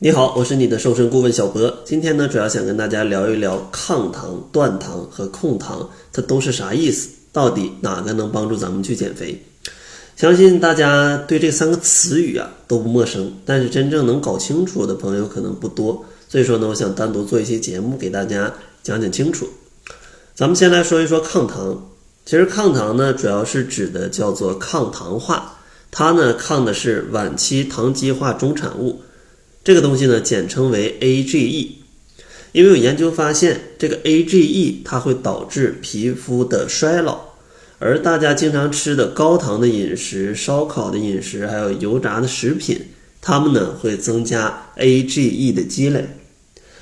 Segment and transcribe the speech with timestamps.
[0.00, 1.76] 你好，我是你的瘦身顾问小博。
[1.84, 7.08] 今天呢，主要想跟大家聊一聊抗糖、断糖和控糖，它都是啥意思？
[7.32, 9.42] 到底哪个能帮助咱们去减肥？
[10.14, 16.04] 相信大家对这三个词语啊都不陌生，但是真正能搞清楚的朋友可能不多。
[16.28, 18.54] 所以说呢，我想单独做一期节目给大家
[18.84, 19.48] 讲讲清楚。
[20.32, 21.90] 咱们先来说一说抗糖。
[22.24, 25.58] 其实抗糖呢，主要是指的叫做抗糖化，
[25.90, 29.00] 它呢抗的是晚期糖基化中产物。
[29.64, 31.68] 这个东西呢，简称为 AGE，
[32.52, 37.34] 因为有研究发现，这个 AGE 它会导致皮肤的衰老，
[37.78, 42.80] 而大家经常吃的高糖的饮食、烧烤的饮食，还有油炸的食品，
[43.20, 46.06] 它们呢会增加 AGE 的积累。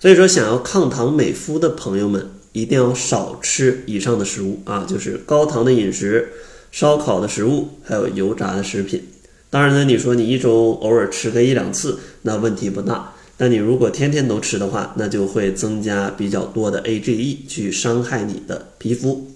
[0.00, 6.28] 所以说，想要抗糖美肤的朋友们，一定要少吃以上的食物啊，就是高糖的饮食、
[6.70, 9.02] 烧烤的食物，还有油炸的食品。
[9.50, 13.14] 当然呢，你说你一周偶尔吃个一两次，那问题不大。
[13.36, 19.30] 但你如果天天都吃的话，那就会增加比较多的 AGE，去伤害你的皮肤。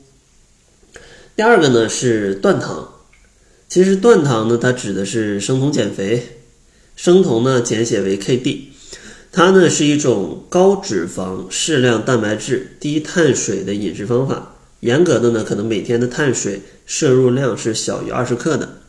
[1.36, 2.88] 第二个呢是断糖，
[3.68, 6.40] 其实断糖呢，它指的是生酮减肥。
[6.94, 8.64] 生酮呢简写为 KD，
[9.30, 14.56] 它呢是一种高脂肪、适量蛋白质、低碳水的饮食方法。
[14.80, 18.81] 严格的呢，可能每天的碳水摄入量是小于二十克的。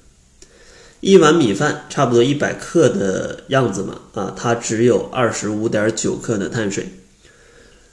[1.03, 6.87] 一碗米饭差不多一百克的样子嘛，啊，它只有二十五点九克的碳水，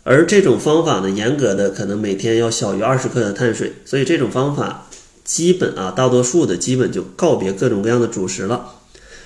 [0.04, 4.86] 而这种方法呢，严格的可能每天要小于二十克的碳水，所以这种方法
[5.24, 8.74] 基本啊，大多数的基本就告别各种各样的主食了。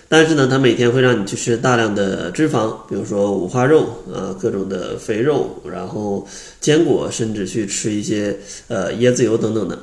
[0.09, 6.27] 但是呢，它每天会让你去吃大量的脂肪，比如说五花肉啊，各种的肥肉，然后
[6.59, 8.39] 坚果，甚至去吃一些
[8.69, 9.79] 呃椰子油等等的。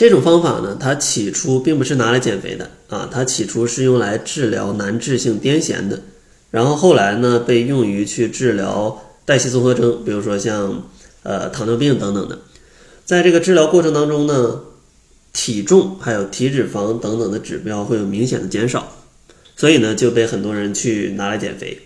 [0.00, 6.00] 这种方法呢，它起初并不是拿来减肥的啊，它起初是用来治疗难治性癫痫的，
[6.50, 10.84] 然后后来呢，被用于去治疗代谢综合征，比如说像
[11.22, 12.38] 呃糖尿病等等的。
[13.04, 14.62] 在这个治疗过程当中呢，
[15.34, 18.96] 体重还有体脂肪等等的指标会有明显的减少，
[19.54, 21.78] 所以呢，就被很多人去拿来减肥。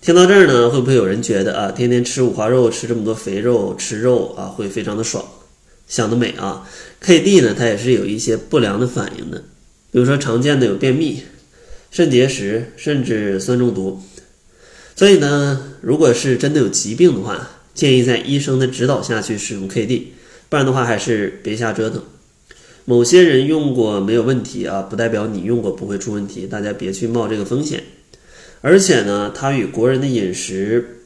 [0.00, 5.24] 听到这儿呢，会不会有人觉得啊，天天吃五花肉，吃这么多肥肉，吃肉啊，会非常的爽？
[5.88, 6.68] 想得美啊
[7.02, 9.38] ！KD 呢，它也是有一些不良的反应的，
[9.90, 11.22] 比如说常见的有便秘、
[11.90, 14.00] 肾结石，甚至酸中毒。
[14.94, 20.02] 所以呢，如果是真的有疾病的话，建议在医生的指导下去使用 KD，
[20.48, 22.02] 不然的话还是别瞎折腾。
[22.84, 27.84] 某些人用过没有问题啊，不代表你用过不会出问题，大家别去冒这个风险。
[28.60, 31.02] 而且呢，它与国人的饮食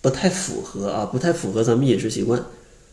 [0.00, 2.42] 不太符合啊，不太符合咱们饮食习惯。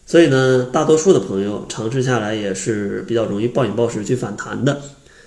[0.09, 4.81] 所以呢，大多数的朋友尝试下来也是比较容易暴饮暴食去反弹的，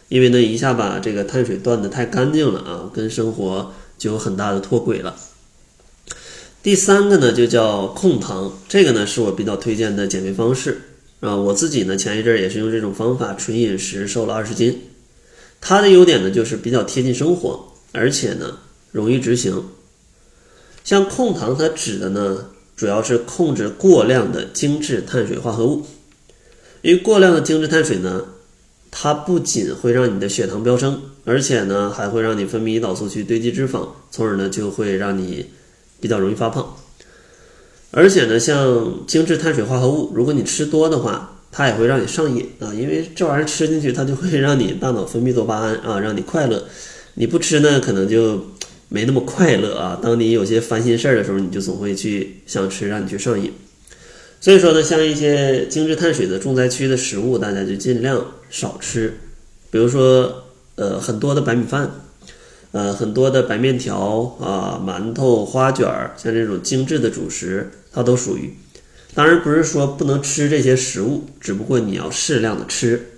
[0.09, 5.15] 因为呢一下把这个碳水断的太干净了啊，跟生活就有很大的脱轨了。
[6.63, 10.81] 第三个呢就叫控糖，这个呢是我比较推荐的减肥方式
[11.21, 14.81] 啊，我自己呢前一阵也是用这种方法纯饮食瘦了二十斤，
[15.61, 18.57] 它的优点呢就是比较贴近生活，而且呢
[18.93, 19.63] 容易执行。
[20.83, 22.47] 像控糖它指的呢。
[22.81, 25.85] 主要是控制过量的精致碳水化合物，
[26.81, 28.25] 因为过量的精致碳水呢，
[28.91, 35.45] 它不仅会让你的血糖飙升，而且呢还会让你分泌胰岛素去堆积脂肪，从而呢就会让你
[36.01, 36.75] 比较容易发胖。
[37.91, 46.65] 而且呢，像精致碳水化合物，如果你吃多的话，它也会让你上瘾啊，因为这玩意儿吃进去，它就会让你大脑分泌多巴胺啊，让你快乐。
[47.13, 48.43] 你不吃呢，可能就。
[48.93, 49.99] 没那么快乐啊！
[50.03, 53.53] 当你有些烦心事儿的时候，你就总会去想吃，让你去上瘾。
[54.41, 59.15] 所以说呢，像一些精致碳水的重灾区的食物，大家就尽量少吃。
[59.71, 60.43] 比如说，
[60.75, 61.89] 呃，很多的白米饭，
[62.73, 68.53] 呃，很多的白面条啊，馒头、花卷儿，像这种精致的主食，它都属于。
[69.15, 73.10] 当然不是说不能吃这些食物，只不过你要适量的吃。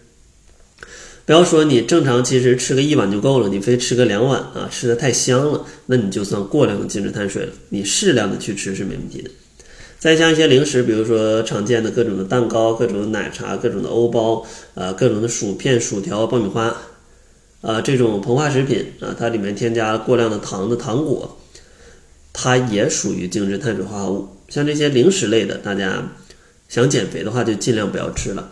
[1.25, 7.53] 不要说你正常，其实吃个一碗就够了，你非吃个两碗啊，吃的太香了，那你就算过量的精致碳水了。
[7.69, 9.31] 你适量的去吃是没问题的。
[10.01, 16.77] 再像一些零食，比如说常见的各种的蛋糕、各种的奶茶、各种的欧包，啊，各种的薯片、薯条、爆米花，
[17.61, 21.39] 啊，这种膨化食品啊，它里面添加过量的糖的糖果，
[22.33, 24.29] 它也属于精致碳水化合物。
[24.49, 26.03] 像这些零食类的，大家
[26.69, 28.51] 想减肥的话，就尽量不要吃了。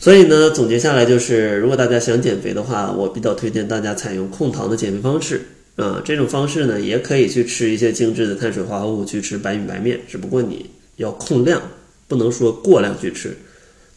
[0.00, 5.42] 所以呢，总结下来就是，如果大家想减肥的话，我比较推荐大家采用控糖的减肥方式
[5.76, 6.00] 啊。
[6.02, 10.64] 这种方式呢，也可以去吃一些精致的碳水化合物，去吃白米白面，只不过你
[10.96, 11.60] 要控量，
[12.08, 13.36] 不能说过量去吃。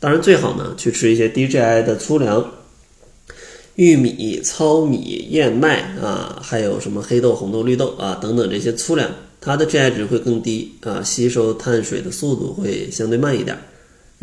[0.01, 2.51] 当然最好呢，去吃一些低 GI 的粗粮，
[3.75, 9.09] 玉米、糙米、燕麦啊，还有什么黑豆、红豆、绿豆啊等等这些粗粮，
[9.39, 13.57] 它的 GI 值会更低啊，吸收碳水的速度会相对慢一点，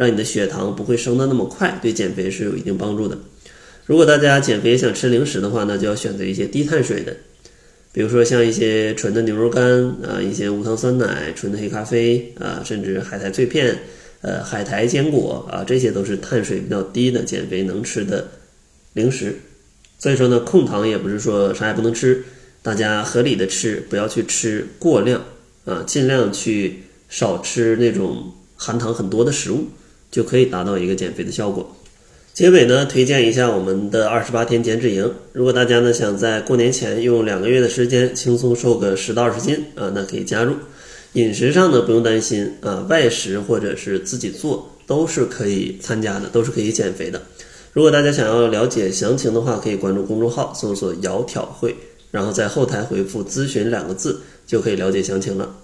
[0.01, 3.19] 让你的血糖不会升得那么快，对减肥是有一定帮助的。
[3.85, 7.15] 如果大家减肥想吃零食的话呢，就要选择一些低碳水的，
[7.93, 9.63] 比如说像一些纯的牛肉干
[10.03, 13.79] 啊，一些无糖酸奶、纯的黑咖啡啊，甚至海苔脆片、
[14.23, 18.27] 呃海苔坚果啊，这些都是碳水比较低的减肥能吃的。
[18.95, 19.37] 零食，
[19.99, 22.25] 所以说呢，控糖也不是说啥也不能吃，
[22.63, 25.23] 大家合理的吃，不要去吃过量
[25.67, 29.67] 啊，尽量去少吃那种含糖很多的食物，
[30.11, 31.77] 就可以达到一个减肥的效果。
[32.33, 40.55] 结尾呢，推荐一下我们的二十八天减脂营，如果大家呢想在过年前用两个月的时间轻松瘦个十到二十斤啊，那可以加入。
[41.15, 47.21] 饮食上呢不用担心啊，外食或者是自己做都是可以参加的，都是可以减肥的。
[47.73, 51.77] 如果大家想要了解详情的话，可以关注公众号，搜索“窈窕会”，
[52.11, 55.57] 然后在后台回复“咨询”两个字，就可以了解详情了。